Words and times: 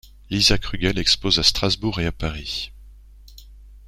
Lisa 0.31 0.57
Krugell 0.57 0.97
expose 0.97 1.37
à 1.37 1.43
Strasbourg 1.43 1.99
et 2.01 2.07
à 2.07 2.11
Paris. 2.11 2.71